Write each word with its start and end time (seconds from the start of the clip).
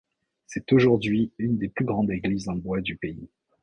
C'est 0.47 0.73
aujourd'hui 0.73 1.31
une 1.37 1.59
des 1.59 1.69
plus 1.69 1.85
grandes 1.85 2.09
églises 2.09 2.49
en 2.49 2.55
bois 2.55 2.81
du 2.81 2.95
pays. 2.95 3.29